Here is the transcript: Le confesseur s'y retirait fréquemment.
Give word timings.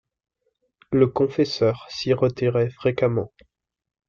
Le 0.91 1.05
confesseur 1.05 1.85
s'y 1.87 2.11
retirait 2.13 2.71
fréquemment. 2.71 3.31